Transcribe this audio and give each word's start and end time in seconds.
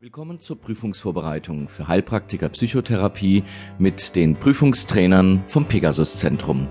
Willkommen 0.00 0.38
zur 0.38 0.60
Prüfungsvorbereitung 0.60 1.68
für 1.68 1.88
Heilpraktiker 1.88 2.50
Psychotherapie 2.50 3.42
mit 3.80 4.14
den 4.14 4.36
Prüfungstrainern 4.36 5.42
vom 5.48 5.64
Pegasus 5.64 6.18
Zentrum. 6.18 6.68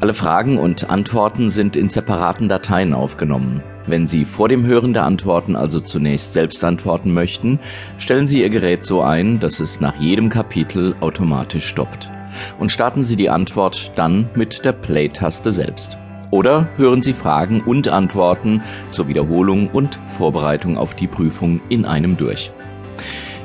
Alle 0.00 0.14
Fragen 0.14 0.56
und 0.56 0.88
Antworten 0.88 1.50
sind 1.50 1.76
in 1.76 1.90
separaten 1.90 2.48
Dateien 2.48 2.94
aufgenommen. 2.94 3.62
Wenn 3.86 4.06
Sie 4.06 4.24
vor 4.24 4.48
dem 4.48 4.64
Hören 4.64 4.94
der 4.94 5.04
Antworten 5.04 5.56
also 5.56 5.78
zunächst 5.78 6.32
selbst 6.32 6.64
antworten 6.64 7.12
möchten, 7.12 7.60
stellen 7.98 8.26
Sie 8.26 8.40
Ihr 8.40 8.48
Gerät 8.48 8.82
so 8.82 9.02
ein, 9.02 9.40
dass 9.40 9.60
es 9.60 9.82
nach 9.82 10.00
jedem 10.00 10.30
Kapitel 10.30 10.96
automatisch 11.00 11.66
stoppt. 11.66 12.10
Und 12.58 12.72
starten 12.72 13.02
Sie 13.02 13.16
die 13.16 13.28
Antwort 13.28 13.92
dann 13.94 14.30
mit 14.34 14.64
der 14.64 14.72
Play-Taste 14.72 15.52
selbst. 15.52 15.98
Oder 16.30 16.68
hören 16.76 17.00
Sie 17.00 17.14
Fragen 17.14 17.62
und 17.62 17.88
Antworten 17.88 18.62
zur 18.90 19.08
Wiederholung 19.08 19.70
und 19.70 19.98
Vorbereitung 20.06 20.76
auf 20.76 20.94
die 20.94 21.06
Prüfung 21.06 21.60
in 21.70 21.86
einem 21.86 22.16
durch. 22.18 22.50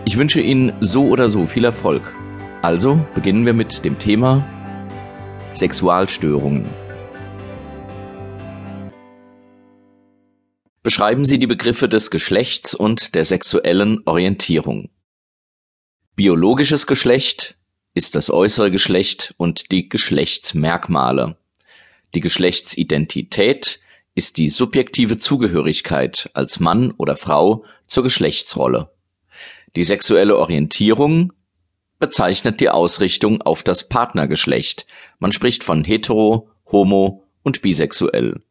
Ich 0.03 0.17
wünsche 0.17 0.41
Ihnen 0.41 0.73
so 0.81 1.07
oder 1.07 1.29
so 1.29 1.45
viel 1.45 1.63
Erfolg. 1.63 2.13
Also 2.61 3.05
beginnen 3.15 3.45
wir 3.45 3.53
mit 3.53 3.85
dem 3.85 3.99
Thema 3.99 4.45
Sexualstörungen. 5.53 6.65
Beschreiben 10.81 11.23
Sie 11.23 11.39
die 11.39 11.47
Begriffe 11.47 11.87
des 11.87 12.11
Geschlechts 12.11 12.73
und 12.73 13.15
der 13.15 13.23
sexuellen 13.23 14.01
Orientierung. 14.05 14.89
Biologisches 16.17 16.85
Geschlecht 16.85 17.57
ist 17.93 18.15
das 18.15 18.29
äußere 18.29 18.71
Geschlecht 18.71 19.33
und 19.37 19.71
die 19.71 19.87
Geschlechtsmerkmale. 19.87 21.37
Die 22.15 22.19
Geschlechtsidentität 22.19 23.79
ist 24.15 24.37
die 24.37 24.49
subjektive 24.49 25.17
Zugehörigkeit 25.17 26.29
als 26.33 26.59
Mann 26.59 26.91
oder 26.91 27.15
Frau 27.15 27.65
zur 27.87 28.03
Geschlechtsrolle. 28.03 28.91
Die 29.75 29.83
sexuelle 29.83 30.37
Orientierung 30.37 31.33
bezeichnet 31.97 32.59
die 32.59 32.69
Ausrichtung 32.69 33.41
auf 33.41 33.63
das 33.63 33.89
Partnergeschlecht. 33.89 34.85
Man 35.17 35.31
spricht 35.31 35.63
von 35.63 35.83
hetero, 35.83 36.49
homo 36.71 37.23
und 37.41 37.61
bisexuell. 37.61 38.43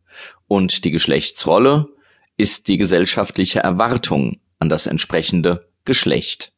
Und 0.49 0.85
die 0.85 0.91
Geschlechtsrolle 0.91 1.89
ist 2.37 2.67
die 2.67 2.79
gesellschaftliche 2.79 3.61
Erwartung 3.61 4.41
an 4.59 4.69
das 4.69 4.87
entsprechende 4.87 5.69
Geschlecht. 5.85 6.53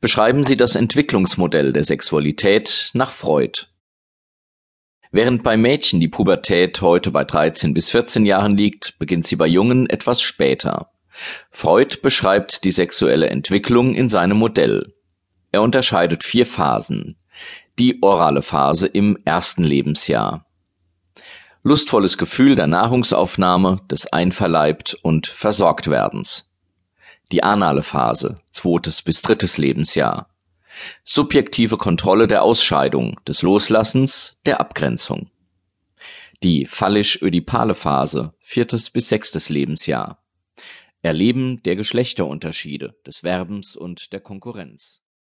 Beschreiben 0.00 0.42
Sie 0.42 0.56
das 0.56 0.74
Entwicklungsmodell 0.74 1.72
der 1.72 1.84
Sexualität 1.84 2.90
nach 2.94 3.12
Freud. 3.12 3.66
Während 5.10 5.42
bei 5.42 5.56
Mädchen 5.56 6.00
die 6.00 6.08
Pubertät 6.08 6.82
heute 6.82 7.10
bei 7.10 7.24
13 7.24 7.72
bis 7.72 7.90
14 7.90 8.26
Jahren 8.26 8.56
liegt, 8.56 8.98
beginnt 8.98 9.26
sie 9.26 9.36
bei 9.36 9.46
Jungen 9.46 9.88
etwas 9.88 10.20
später. 10.20 10.90
Freud 11.50 11.98
beschreibt 12.02 12.64
die 12.64 12.70
sexuelle 12.70 13.30
Entwicklung 13.30 13.94
in 13.94 14.08
seinem 14.08 14.36
Modell. 14.36 14.92
Er 15.50 15.62
unterscheidet 15.62 16.24
vier 16.24 16.44
Phasen. 16.44 17.16
Die 17.78 18.02
orale 18.02 18.42
Phase 18.42 18.86
im 18.86 19.18
ersten 19.24 19.64
Lebensjahr. 19.64 20.44
Lustvolles 21.62 22.18
Gefühl 22.18 22.54
der 22.54 22.66
Nahrungsaufnahme, 22.66 23.80
des 23.90 24.06
Einverleibt 24.12 24.94
und 25.02 25.26
Versorgtwerdens. 25.26 26.52
Die 27.32 27.42
anale 27.42 27.82
Phase, 27.82 28.40
zweites 28.52 29.02
bis 29.02 29.22
drittes 29.22 29.58
Lebensjahr 29.58 30.28
subjektive 31.04 31.76
Kontrolle 31.76 32.26
der 32.26 32.42
Ausscheidung, 32.42 33.18
des 33.26 33.42
Loslassens, 33.42 34.38
der 34.46 34.60
Abgrenzung. 34.60 35.30
Die 36.42 36.66
phallisch-ödipale 36.66 37.74
Phase, 37.74 38.34
viertes 38.40 38.90
bis 38.90 39.08
sechstes 39.08 39.48
Lebensjahr. 39.48 40.22
Erleben 41.02 41.62
der 41.62 41.76
Geschlechterunterschiede, 41.76 42.94
des 43.06 43.22
Werbens 43.22 43.76
und 43.76 44.12
der 44.12 44.20
Konkurrenz. 44.20 45.00